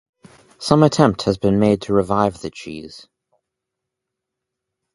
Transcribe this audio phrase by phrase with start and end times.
[0.57, 3.07] Some attempt has been made to revive the cheese.